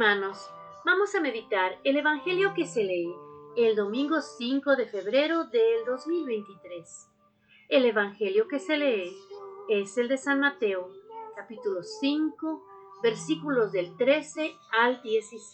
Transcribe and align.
Hermanos, 0.00 0.48
vamos 0.84 1.12
a 1.16 1.20
meditar 1.20 1.80
el 1.82 1.96
Evangelio 1.96 2.54
que 2.54 2.66
se 2.66 2.84
lee 2.84 3.12
el 3.56 3.74
domingo 3.74 4.20
5 4.20 4.76
de 4.76 4.86
febrero 4.86 5.46
del 5.46 5.84
2023. 5.86 7.08
El 7.68 7.84
Evangelio 7.84 8.46
que 8.46 8.60
se 8.60 8.76
lee 8.76 9.12
es 9.68 9.98
el 9.98 10.06
de 10.06 10.16
San 10.16 10.38
Mateo, 10.38 10.88
capítulo 11.34 11.82
5, 11.82 12.64
versículos 13.02 13.72
del 13.72 13.96
13 13.96 14.54
al 14.70 15.02
16. 15.02 15.50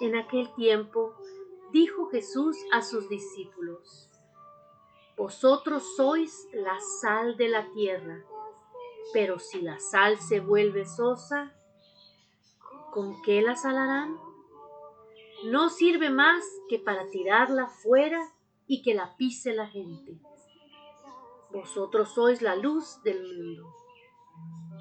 En 0.00 0.16
aquel 0.16 0.50
tiempo 0.54 1.14
dijo 1.72 2.08
Jesús 2.08 2.56
a 2.72 2.80
sus 2.80 3.10
discípulos, 3.10 4.08
Vosotros 5.18 5.96
sois 5.96 6.48
la 6.54 6.80
sal 7.02 7.36
de 7.36 7.50
la 7.50 7.70
tierra, 7.72 8.24
pero 9.12 9.38
si 9.38 9.60
la 9.60 9.78
sal 9.78 10.18
se 10.18 10.40
vuelve 10.40 10.86
sosa, 10.86 11.54
¿con 12.92 13.22
qué 13.22 13.42
la 13.42 13.56
salarán? 13.56 14.16
No 15.44 15.68
sirve 15.70 16.10
más 16.10 16.44
que 16.68 16.78
para 16.78 17.08
tirarla 17.08 17.66
fuera 17.66 18.20
y 18.66 18.82
que 18.82 18.94
la 18.94 19.16
pise 19.16 19.54
la 19.54 19.66
gente. 19.66 20.18
Vosotros 21.50 22.10
sois 22.14 22.42
la 22.42 22.56
luz 22.56 23.02
del 23.02 23.22
mundo. 23.22 23.74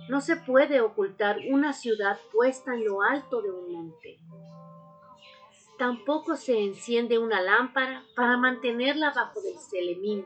No 0.10 0.22
se 0.22 0.36
puede 0.36 0.82
ocultar 0.82 1.38
una 1.50 1.74
ciudad 1.74 2.20
puesta 2.32 2.74
en 2.74 2.86
lo 2.86 3.02
alto 3.02 3.42
de 3.42 3.52
un 3.52 3.72
monte. 3.72 4.20
Tampoco 5.78 6.36
se 6.36 6.60
enciende 6.60 7.18
una 7.18 7.42
lámpara 7.42 8.04
para 8.16 8.36
mantenerla 8.38 9.12
bajo 9.12 9.40
del 9.42 9.58
celemín, 9.58 10.26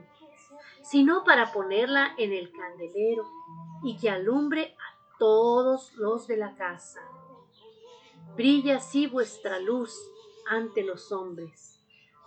sino 0.81 1.23
para 1.23 1.53
ponerla 1.53 2.15
en 2.17 2.33
el 2.33 2.51
candelero 2.51 3.23
y 3.83 3.97
que 3.97 4.09
alumbre 4.09 4.75
a 4.79 5.17
todos 5.19 5.93
los 5.95 6.27
de 6.27 6.37
la 6.37 6.55
casa. 6.55 7.01
Brilla 8.35 8.77
así 8.77 9.07
vuestra 9.07 9.59
luz 9.59 9.95
ante 10.47 10.83
los 10.83 11.11
hombres, 11.11 11.79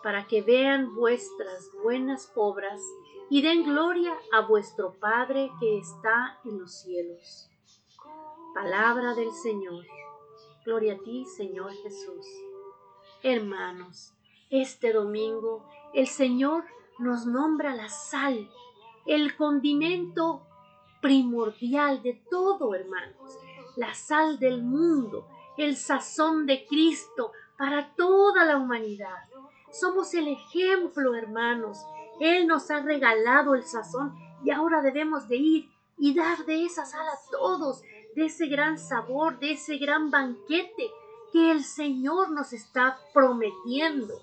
para 0.03 0.27
que 0.27 0.43
vean 0.43 0.95
vuestras 0.95 1.71
buenas 1.83 2.33
obras 2.37 2.81
y 3.29 3.43
den 3.43 3.65
gloria 3.65 4.17
a 4.33 4.43
vuestro 4.43 4.95
Padre 5.01 5.51
que 5.59 5.79
está 5.79 6.39
en 6.45 6.61
los 6.61 6.81
cielos. 6.81 7.51
Palabra 8.55 9.15
del 9.15 9.33
Señor. 9.33 9.85
Gloria 10.65 10.95
a 10.95 10.99
ti, 10.99 11.25
Señor 11.25 11.73
Jesús. 11.83 12.27
Hermanos, 13.23 14.15
este 14.51 14.93
domingo 14.93 15.69
el 15.93 16.07
Señor 16.07 16.65
nos 16.99 17.27
nombra 17.27 17.75
la 17.75 17.89
sal, 17.89 18.49
el 19.07 19.37
condimento 19.37 20.47
primordial 21.01 22.03
de 22.03 22.15
todo, 22.31 22.75
hermanos, 22.75 23.39
la 23.77 23.95
sal 23.95 24.39
del 24.39 24.63
mundo, 24.63 25.27
el 25.57 25.77
sazón 25.77 26.47
de 26.47 26.67
Cristo 26.67 27.33
para 27.57 27.95
toda 27.95 28.45
la 28.45 28.57
humanidad. 28.57 29.25
Somos 29.71 30.15
el 30.15 30.29
ejemplo, 30.29 31.15
hermanos. 31.15 31.85
Él 32.21 32.47
nos 32.47 32.71
ha 32.71 32.81
regalado 32.81 33.55
el 33.55 33.65
sazón 33.65 34.15
y 34.45 34.51
ahora 34.51 34.83
debemos 34.83 35.29
de 35.29 35.37
ir 35.37 35.71
y 35.99 36.15
dar 36.15 36.45
de 36.45 36.65
esa 36.65 36.85
sal 36.85 37.07
a 37.07 37.31
todos, 37.31 37.83
de 38.15 38.27
ese 38.27 38.47
gran 38.47 38.79
sabor, 38.79 39.39
de 39.39 39.53
ese 39.53 39.79
gran 39.79 40.11
banquete 40.11 40.91
que 41.33 41.51
el 41.51 41.65
Señor 41.65 42.31
nos 42.31 42.53
está 42.53 42.99
prometiendo, 43.13 44.15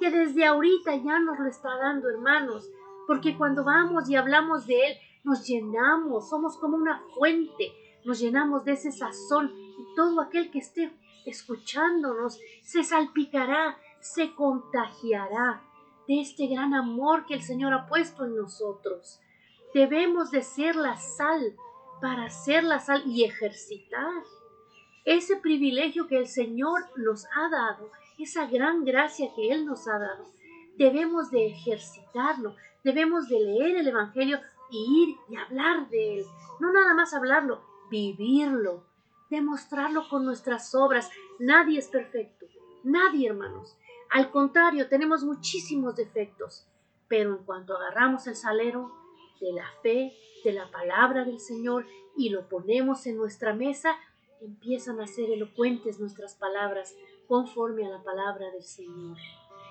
que 0.00 0.10
desde 0.10 0.46
ahorita 0.46 0.94
ya 0.96 1.18
nos 1.18 1.38
lo 1.38 1.46
está 1.46 1.76
dando, 1.76 2.08
hermanos, 2.08 2.68
porque 3.06 3.36
cuando 3.36 3.64
vamos 3.64 4.08
y 4.08 4.16
hablamos 4.16 4.66
de 4.66 4.86
Él, 4.86 4.98
nos 5.24 5.46
llenamos, 5.46 6.28
somos 6.28 6.56
como 6.56 6.76
una 6.76 7.02
fuente, 7.14 7.72
nos 8.04 8.18
llenamos 8.20 8.64
de 8.64 8.72
ese 8.72 8.92
sazón 8.92 9.52
y 9.78 9.94
todo 9.94 10.20
aquel 10.20 10.50
que 10.50 10.58
esté 10.58 10.90
escuchándonos 11.24 12.40
se 12.62 12.84
salpicará, 12.84 13.78
se 14.00 14.34
contagiará 14.34 15.62
de 16.06 16.20
este 16.20 16.46
gran 16.46 16.74
amor 16.74 17.26
que 17.26 17.34
el 17.34 17.42
Señor 17.42 17.72
ha 17.72 17.86
puesto 17.86 18.24
en 18.24 18.36
nosotros. 18.36 19.20
Debemos 19.74 20.30
de 20.30 20.42
ser 20.42 20.76
la 20.76 20.96
sal 20.96 21.54
para 22.00 22.30
ser 22.30 22.64
la 22.64 22.80
sal 22.80 23.02
y 23.06 23.24
ejercitar 23.24 24.22
ese 25.04 25.36
privilegio 25.36 26.06
que 26.06 26.18
el 26.18 26.26
Señor 26.26 26.82
nos 26.96 27.24
ha 27.34 27.48
dado, 27.48 27.90
esa 28.18 28.46
gran 28.46 28.84
gracia 28.84 29.30
que 29.34 29.50
Él 29.50 29.64
nos 29.64 29.88
ha 29.88 29.98
dado. 29.98 30.26
Debemos 30.76 31.30
de 31.30 31.46
ejercitarlo, 31.46 32.54
debemos 32.84 33.26
de 33.28 33.40
leer 33.40 33.76
el 33.78 33.88
Evangelio 33.88 34.38
y 34.70 35.02
ir 35.02 35.16
y 35.30 35.36
hablar 35.36 35.88
de 35.88 36.18
Él. 36.18 36.26
No 36.60 36.72
nada 36.72 36.92
más 36.94 37.14
hablarlo, 37.14 37.62
vivirlo, 37.90 38.84
demostrarlo 39.30 40.08
con 40.08 40.24
nuestras 40.24 40.74
obras. 40.74 41.10
Nadie 41.38 41.78
es 41.78 41.88
perfecto, 41.88 42.46
nadie 42.84 43.28
hermanos. 43.28 43.76
Al 44.10 44.30
contrario, 44.30 44.88
tenemos 44.88 45.24
muchísimos 45.24 45.96
defectos, 45.96 46.66
pero 47.08 47.36
en 47.36 47.44
cuanto 47.44 47.76
agarramos 47.76 48.26
el 48.26 48.36
salero 48.36 48.92
de 49.40 49.52
la 49.52 49.66
fe, 49.82 50.12
de 50.44 50.52
la 50.52 50.70
palabra 50.70 51.24
del 51.24 51.40
Señor 51.40 51.86
y 52.16 52.30
lo 52.30 52.48
ponemos 52.48 53.06
en 53.06 53.16
nuestra 53.16 53.52
mesa, 53.52 53.96
empiezan 54.40 55.00
a 55.00 55.06
ser 55.06 55.30
elocuentes 55.30 56.00
nuestras 56.00 56.34
palabras 56.34 56.94
conforme 57.26 57.86
a 57.86 57.90
la 57.90 58.02
palabra 58.02 58.50
del 58.50 58.62
Señor. 58.62 59.18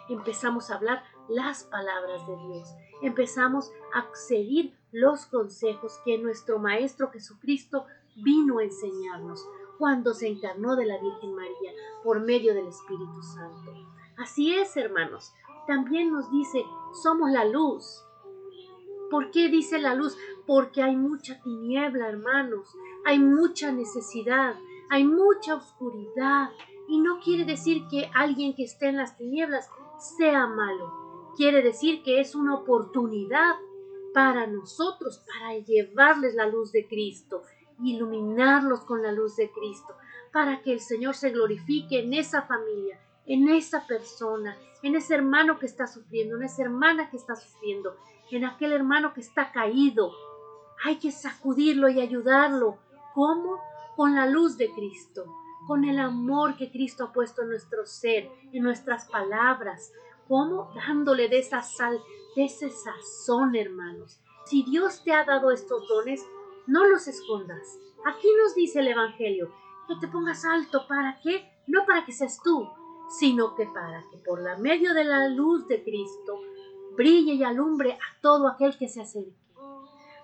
Empezamos 0.09 0.69
a 0.69 0.75
hablar 0.75 1.03
las 1.27 1.65
palabras 1.65 2.25
de 2.27 2.37
Dios. 2.47 2.69
Empezamos 3.01 3.71
a 3.93 4.07
seguir 4.13 4.73
los 4.91 5.25
consejos 5.25 5.99
que 6.05 6.17
nuestro 6.17 6.59
Maestro 6.59 7.09
Jesucristo 7.11 7.85
vino 8.17 8.59
a 8.59 8.63
enseñarnos 8.63 9.47
cuando 9.77 10.13
se 10.13 10.27
encarnó 10.27 10.75
de 10.75 10.85
la 10.85 10.97
Virgen 10.97 11.35
María 11.35 11.71
por 12.03 12.19
medio 12.19 12.53
del 12.53 12.67
Espíritu 12.67 13.21
Santo. 13.21 13.73
Así 14.17 14.53
es, 14.55 14.75
hermanos. 14.75 15.33
También 15.67 16.11
nos 16.11 16.31
dice, 16.31 16.65
somos 17.03 17.29
la 17.29 17.45
luz. 17.45 18.03
¿Por 19.11 19.31
qué 19.31 19.49
dice 19.49 19.79
la 19.79 19.93
luz? 19.93 20.17
Porque 20.45 20.81
hay 20.81 20.95
mucha 20.95 21.41
tiniebla, 21.41 22.09
hermanos. 22.09 22.73
Hay 23.05 23.19
mucha 23.19 23.71
necesidad, 23.71 24.55
hay 24.89 25.03
mucha 25.03 25.55
oscuridad. 25.55 26.49
Y 26.87 26.99
no 26.99 27.19
quiere 27.19 27.45
decir 27.45 27.83
que 27.89 28.09
alguien 28.15 28.55
que 28.55 28.63
esté 28.63 28.87
en 28.87 28.97
las 28.97 29.17
tinieblas 29.17 29.69
sea 30.17 30.47
malo. 30.47 31.33
Quiere 31.35 31.61
decir 31.61 32.01
que 32.01 32.19
es 32.19 32.33
una 32.33 32.55
oportunidad 32.55 33.55
para 34.13 34.47
nosotros, 34.47 35.23
para 35.27 35.59
llevarles 35.59 36.33
la 36.33 36.47
luz 36.47 36.71
de 36.71 36.87
Cristo 36.87 37.43
iluminarlos 37.81 38.81
con 38.81 39.01
la 39.01 39.11
luz 39.11 39.35
de 39.35 39.51
Cristo, 39.51 39.95
para 40.31 40.61
que 40.61 40.73
el 40.73 40.79
Señor 40.79 41.15
se 41.15 41.31
glorifique 41.31 41.99
en 41.99 42.13
esa 42.13 42.43
familia, 42.43 42.99
en 43.25 43.49
esa 43.49 43.85
persona, 43.87 44.57
en 44.83 44.95
ese 44.95 45.15
hermano 45.15 45.59
que 45.59 45.65
está 45.65 45.87
sufriendo, 45.87 46.37
en 46.37 46.43
esa 46.43 46.63
hermana 46.63 47.09
que 47.09 47.17
está 47.17 47.35
sufriendo, 47.35 47.95
en 48.31 48.45
aquel 48.45 48.73
hermano 48.73 49.13
que 49.13 49.21
está 49.21 49.51
caído. 49.51 50.11
Hay 50.83 50.97
que 50.97 51.11
sacudirlo 51.11 51.89
y 51.89 52.01
ayudarlo. 52.01 52.77
¿Cómo? 53.13 53.59
Con 53.95 54.15
la 54.15 54.27
luz 54.27 54.57
de 54.57 54.71
Cristo, 54.71 55.25
con 55.65 55.83
el 55.83 55.99
amor 55.99 56.55
que 56.55 56.71
Cristo 56.71 57.05
ha 57.05 57.13
puesto 57.13 57.41
en 57.41 57.49
nuestro 57.49 57.85
ser, 57.85 58.29
en 58.51 58.63
nuestras 58.63 59.07
palabras. 59.07 59.91
¿Cómo? 60.27 60.71
Dándole 60.75 61.29
de 61.29 61.39
esa 61.39 61.63
sal, 61.63 61.99
de 62.35 62.45
ese 62.45 62.69
sazón, 62.69 63.55
hermanos. 63.55 64.19
Si 64.45 64.63
Dios 64.63 65.03
te 65.03 65.13
ha 65.13 65.25
dado 65.25 65.51
estos 65.51 65.87
dones, 65.87 66.25
no 66.67 66.85
los 66.85 67.07
escondas. 67.07 67.79
Aquí 68.05 68.27
nos 68.43 68.55
dice 68.55 68.79
el 68.79 68.89
Evangelio 68.89 69.51
que 69.87 69.95
te 69.95 70.07
pongas 70.07 70.45
alto. 70.45 70.85
¿Para 70.87 71.19
qué? 71.21 71.49
No 71.67 71.85
para 71.85 72.05
que 72.05 72.11
seas 72.11 72.39
tú, 72.43 72.69
sino 73.09 73.55
que 73.55 73.65
para 73.65 74.03
que 74.11 74.17
por 74.17 74.41
la 74.41 74.57
medio 74.57 74.93
de 74.93 75.03
la 75.03 75.29
luz 75.29 75.67
de 75.67 75.83
Cristo 75.83 76.41
brille 76.95 77.33
y 77.33 77.43
alumbre 77.43 77.93
a 77.93 78.21
todo 78.21 78.47
aquel 78.47 78.77
que 78.77 78.87
se 78.87 79.01
acerque. 79.01 79.33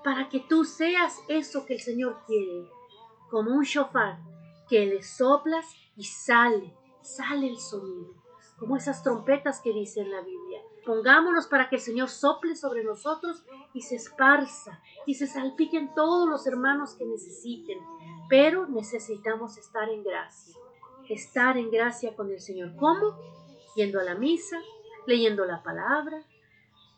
Para 0.03 0.27
que 0.27 0.41
tú 0.41 0.65
seas 0.65 1.17
eso 1.29 1.65
que 1.65 1.75
el 1.75 1.79
Señor 1.79 2.19
quiere, 2.27 2.67
como 3.29 3.51
un 3.51 3.63
shofar, 3.63 4.19
que 4.67 4.85
le 4.85 5.01
soplas 5.01 5.65
y 5.95 6.03
sale, 6.03 6.73
sale 7.01 7.47
el 7.47 7.57
sonido, 7.57 8.15
como 8.57 8.75
esas 8.75 9.01
trompetas 9.03 9.61
que 9.61 9.71
dice 9.71 10.01
en 10.01 10.11
la 10.11 10.21
Biblia. 10.21 10.42
Pongámonos 10.85 11.47
para 11.47 11.69
que 11.69 11.77
el 11.77 11.81
Señor 11.81 12.09
sople 12.09 12.55
sobre 12.55 12.83
nosotros 12.83 13.43
y 13.73 13.81
se 13.81 13.95
esparza 13.95 14.81
y 15.05 15.15
se 15.15 15.27
salpiquen 15.27 15.93
todos 15.93 16.27
los 16.27 16.45
hermanos 16.45 16.95
que 16.95 17.05
necesiten. 17.05 17.79
Pero 18.29 18.67
necesitamos 18.67 19.57
estar 19.57 19.89
en 19.89 20.03
gracia, 20.03 20.55
estar 21.09 21.57
en 21.57 21.71
gracia 21.71 22.15
con 22.15 22.31
el 22.31 22.39
Señor. 22.39 22.75
¿Cómo? 22.75 23.17
Yendo 23.75 23.99
a 23.99 24.03
la 24.03 24.15
misa, 24.15 24.59
leyendo 25.07 25.45
la 25.45 25.63
palabra, 25.63 26.25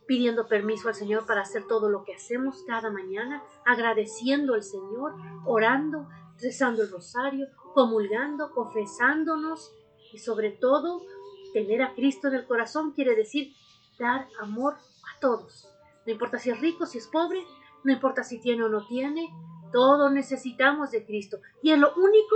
pidiendo 0.08 0.48
permiso 0.48 0.88
al 0.88 0.96
Señor 0.96 1.26
para 1.26 1.42
hacer 1.42 1.68
todo 1.68 1.90
lo 1.90 2.04
que 2.04 2.16
hacemos 2.16 2.64
cada 2.68 2.90
mañana, 2.90 3.44
agradeciendo 3.66 4.54
al 4.54 4.64
Señor, 4.64 5.14
orando, 5.46 6.08
rezando 6.40 6.84
el 6.84 6.92
rosario, 6.92 7.48
comulgando, 7.74 8.52
confesándonos 8.52 9.72
y 10.12 10.20
sobre 10.20 10.52
todo 10.52 11.02
tener 11.54 11.82
a 11.82 11.94
Cristo 11.94 12.28
en 12.28 12.36
el 12.36 12.46
corazón 12.46 12.92
quiere 12.92 13.16
decir 13.16 13.54
dar 14.00 14.28
amor 14.40 14.76
a 14.76 15.20
todos. 15.20 15.72
No 16.06 16.12
importa 16.12 16.40
si 16.40 16.50
es 16.50 16.60
rico, 16.60 16.86
si 16.86 16.98
es 16.98 17.08
pobre, 17.08 17.44
no 17.84 17.92
importa 17.92 18.24
si 18.24 18.40
tiene 18.40 18.64
o 18.64 18.70
no 18.70 18.86
tiene, 18.86 19.34
todos 19.72 20.12
necesitamos 20.12 20.92
de 20.92 21.06
Cristo. 21.06 21.40
Y 21.62 21.72
es 21.72 21.80
lo 21.80 21.94
único 21.96 22.36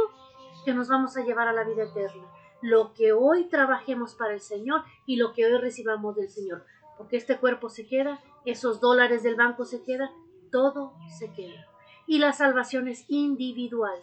que 0.65 0.73
nos 0.73 0.89
vamos 0.89 1.15
a 1.17 1.23
llevar 1.23 1.47
a 1.47 1.53
la 1.53 1.63
vida 1.63 1.83
eterna. 1.83 2.27
Lo 2.61 2.93
que 2.93 3.13
hoy 3.13 3.45
trabajemos 3.45 4.15
para 4.15 4.33
el 4.33 4.41
Señor 4.41 4.83
y 5.05 5.15
lo 5.15 5.33
que 5.33 5.45
hoy 5.45 5.57
recibamos 5.57 6.15
del 6.15 6.29
Señor. 6.29 6.65
Porque 6.97 7.17
este 7.17 7.37
cuerpo 7.37 7.69
se 7.69 7.87
queda, 7.87 8.19
esos 8.45 8.81
dólares 8.81 9.23
del 9.23 9.35
banco 9.35 9.65
se 9.65 9.83
quedan, 9.83 10.09
todo 10.51 10.93
se 11.17 11.31
queda. 11.31 11.65
Y 12.07 12.19
la 12.19 12.33
salvación 12.33 12.87
es 12.87 13.05
individual. 13.07 13.99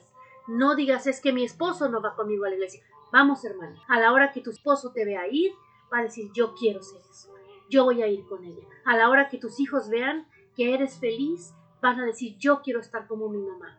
No 0.46 0.74
digas 0.76 1.06
es 1.06 1.20
que 1.20 1.32
mi 1.32 1.44
esposo 1.44 1.88
no 1.88 2.00
va 2.00 2.14
conmigo 2.14 2.44
a 2.44 2.48
la 2.48 2.54
iglesia. 2.54 2.82
Vamos, 3.12 3.44
hermano. 3.44 3.80
A 3.88 4.00
la 4.00 4.12
hora 4.12 4.32
que 4.32 4.40
tu 4.40 4.50
esposo 4.50 4.92
te 4.92 5.04
vea 5.04 5.28
ir, 5.28 5.52
va 5.92 5.98
a 5.98 6.02
decir 6.02 6.30
yo 6.32 6.54
quiero 6.54 6.82
ser 6.82 7.02
eso. 7.10 7.34
Yo 7.68 7.84
voy 7.84 8.02
a 8.02 8.08
ir 8.08 8.24
con 8.26 8.44
ella. 8.44 8.62
A 8.84 8.96
la 8.96 9.08
hora 9.08 9.28
que 9.28 9.38
tus 9.38 9.58
hijos 9.60 9.88
vean 9.88 10.26
que 10.54 10.74
eres 10.74 10.98
feliz, 10.98 11.54
van 11.82 12.00
a 12.00 12.04
decir 12.04 12.36
yo 12.38 12.62
quiero 12.62 12.80
estar 12.80 13.06
como 13.06 13.28
mi 13.28 13.38
mamá. 13.38 13.78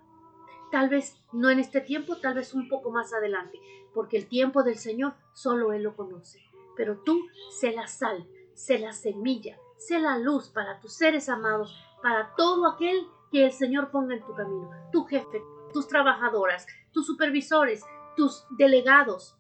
Tal 0.72 0.90
vez 0.90 1.18
no 1.32 1.50
en 1.50 1.60
este 1.60 1.82
tiempo, 1.82 2.18
tal 2.18 2.36
vez 2.36 2.54
un 2.54 2.68
poco 2.68 2.92
más 2.92 3.14
adelante, 3.14 3.60
porque 3.94 4.18
el 4.18 4.28
tiempo 4.28 4.64
del 4.64 4.78
Señor 4.78 5.14
solo 5.34 5.72
Él 5.74 5.84
lo 5.84 5.96
conoce. 5.96 6.42
Pero 6.76 7.00
tú 7.00 7.28
sé 7.50 7.72
la 7.72 7.88
sal, 7.88 8.28
sé 8.54 8.78
la 8.80 8.92
semilla, 8.92 9.58
sé 9.78 10.00
la 10.00 10.18
luz 10.18 10.50
para 10.50 10.80
tus 10.80 10.94
seres 10.94 11.30
amados, 11.30 11.76
para 12.02 12.36
todo 12.36 12.68
aquel 12.68 13.08
que 13.32 13.46
el 13.46 13.52
Señor 13.52 13.90
ponga 13.92 14.16
en 14.16 14.24
tu 14.24 14.36
camino, 14.36 14.70
tu 14.92 15.06
jefe, 15.06 15.42
tus 15.74 15.88
trabajadoras, 15.88 16.66
tus 16.92 17.08
supervisores, 17.08 17.84
tus 18.16 18.46
delegados, 18.52 19.38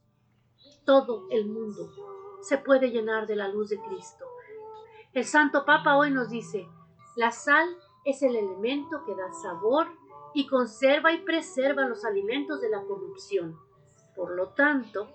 todo 0.85 1.27
el 1.29 1.45
mundo 1.47 1.91
se 2.41 2.57
puede 2.57 2.91
llenar 2.91 3.27
de 3.27 3.35
la 3.35 3.49
luz 3.49 3.69
de 3.69 3.79
Cristo. 3.81 4.25
El 5.17 5.25
Santo 5.25 5.65
Papa 5.65 5.97
hoy 5.97 6.11
nos 6.11 6.29
dice, 6.29 6.67
la 7.15 7.31
sal 7.31 7.67
es 8.05 8.21
el 8.21 8.35
elemento 8.35 9.03
que 9.03 9.15
da 9.15 9.33
sabor 9.33 9.87
y 10.35 10.45
conserva 10.45 11.11
y 11.11 11.23
preserva 11.23 11.87
los 11.87 12.05
alimentos 12.05 12.61
de 12.61 12.69
la 12.69 12.83
corrupción. 12.83 13.57
Por 14.15 14.35
lo 14.35 14.49
tanto, 14.49 15.09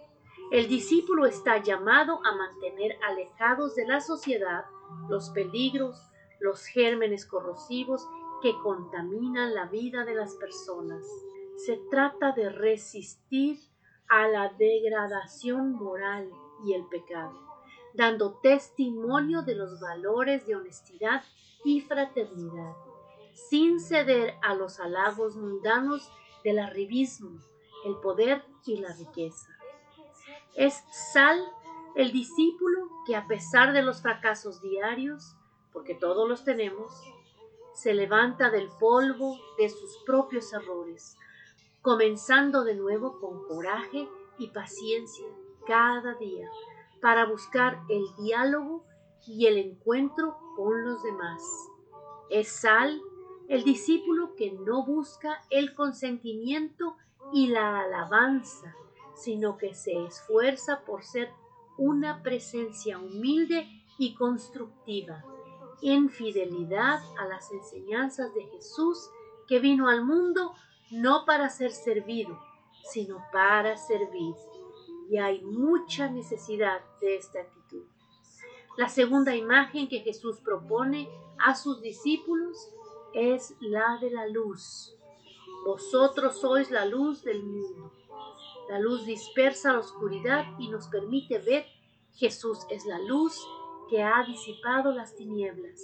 el 0.51 0.67
discípulo 0.67 1.25
está 1.25 1.63
llamado 1.63 2.19
a 2.27 2.35
mantener 2.35 2.99
alejados 3.07 3.77
de 3.77 3.87
la 3.87 4.01
sociedad 4.01 4.65
los 5.09 5.31
peligros, 5.31 6.11
los 6.41 6.65
gérmenes 6.65 7.25
corrosivos 7.25 8.05
que 8.43 8.59
contaminan 8.59 9.55
la 9.55 9.67
vida 9.67 10.05
de 10.05 10.17
las 10.17 10.35
personas. 10.35 11.07
Se 11.59 11.81
trata 11.93 12.33
de 12.33 12.49
resistir 12.49 13.57
a 14.09 14.27
la 14.27 14.49
degradación 14.59 15.75
moral 15.75 16.29
y 16.65 16.75
el 16.75 16.89
pecado, 16.89 17.52
dando 17.95 18.39
testimonio 18.43 19.43
de 19.43 19.55
los 19.55 19.81
valores 19.81 20.47
de 20.47 20.57
honestidad 20.57 21.23
y 21.65 21.81
fraternidad, 21.81 22.75
sin 23.33 23.81
ceder 23.81 24.35
a 24.43 24.55
los 24.55 24.81
halagos 24.81 25.37
mundanos 25.37 26.11
del 26.45 26.59
arribismo, 26.59 27.39
el 27.85 27.97
poder 27.97 28.45
y 28.65 28.77
la 28.77 28.93
riqueza. 28.95 29.49
Es 30.55 30.83
sal 31.13 31.43
el 31.95 32.13
discípulo 32.13 32.89
que 33.07 33.17
a 33.17 33.27
pesar 33.27 33.73
de 33.73 33.83
los 33.83 34.03
fracasos 34.03 34.63
diarios, 34.63 35.37
porque 35.73 35.95
todos 35.95 36.29
los 36.29 36.45
tenemos, 36.45 36.93
se 37.75 37.95
levanta 37.95 38.51
del 38.51 38.69
polvo 38.79 39.39
de 39.59 39.69
sus 39.69 39.99
propios 40.05 40.53
errores, 40.53 41.17
comenzando 41.81 42.65
de 42.65 42.75
nuevo 42.75 43.19
con 43.19 43.47
coraje 43.47 44.09
y 44.39 44.49
paciencia 44.49 45.27
cada 45.67 46.15
día 46.15 46.49
para 47.03 47.27
buscar 47.27 47.83
el 47.89 48.05
diálogo 48.17 48.87
y 49.27 49.47
el 49.47 49.59
encuentro 49.59 50.39
con 50.57 50.85
los 50.85 51.03
demás. 51.03 51.43
Es 52.31 52.49
sal 52.49 53.03
el 53.49 53.65
discípulo 53.65 54.35
que 54.37 54.53
no 54.53 54.87
busca 54.87 55.43
el 55.51 55.75
consentimiento 55.75 56.97
y 57.33 57.49
la 57.49 57.81
alabanza, 57.81 58.75
sino 59.15 59.59
que 59.59 59.75
se 59.75 60.05
esfuerza 60.05 60.85
por 60.87 61.03
ser 61.03 61.31
una 61.77 62.23
presencia 62.23 62.99
humilde 62.99 63.67
y 63.99 64.15
constructiva 64.15 65.25
en 65.83 66.09
fidelidad 66.09 67.01
a 67.19 67.27
las 67.27 67.51
enseñanzas 67.51 68.33
de 68.35 68.45
Jesús 68.47 69.11
que 69.49 69.59
vino 69.59 69.89
al 69.89 70.05
mundo 70.05 70.55
no 70.93 71.25
para 71.25 71.49
ser 71.49 71.73
servido, 71.73 72.39
sino 72.85 73.25
para 73.33 73.77
servir. 73.77 74.35
Y 75.13 75.19
hay 75.19 75.43
mucha 75.43 76.09
necesidad 76.09 76.81
de 77.03 77.17
esta 77.17 77.43
actitud. 77.43 77.85
La 78.79 78.89
segunda 78.89 79.37
imagen 79.37 79.87
que 79.87 80.01
Jesús 80.01 80.41
propone 80.41 81.07
a 81.39 81.55
sus 81.55 81.83
discípulos 81.83 82.71
es 83.13 83.55
la 83.61 83.99
de 84.01 84.11
la 84.11 84.27
luz. 84.27 84.97
Vosotros 85.67 86.41
sois 86.41 86.71
la 86.71 86.87
luz 86.87 87.23
del 87.25 87.43
mundo. 87.43 87.93
La 88.71 88.79
luz 88.79 89.05
dispersa 89.05 89.75
la 89.75 89.81
oscuridad 89.81 90.47
y 90.59 90.69
nos 90.69 90.89
permite 90.89 91.37
ver 91.41 91.67
Jesús 92.15 92.61
es 92.71 92.87
la 92.87 92.99
luz 92.99 93.39
que 93.91 94.03
ha 94.03 94.25
disipado 94.27 94.93
las 94.93 95.15
tinieblas, 95.15 95.79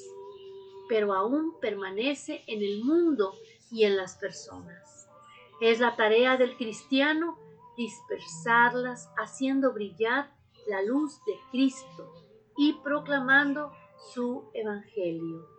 pero 0.88 1.12
aún 1.12 1.54
permanece 1.60 2.44
en 2.46 2.62
el 2.62 2.82
mundo 2.82 3.34
y 3.70 3.84
en 3.84 3.94
las 3.98 4.16
personas. 4.16 5.06
Es 5.60 5.81
la 5.81 5.96
tarea 5.96 6.38
del 6.38 6.56
cristiano 6.56 7.36
dispersarlas, 7.78 9.08
haciendo 9.16 9.72
brillar 9.72 10.30
la 10.66 10.82
luz 10.82 11.25
de 11.25 11.32
Cristo 11.50 12.12
y 12.56 12.75
proclamando 12.82 13.72
su 14.12 14.50
evangelio. 14.52 15.57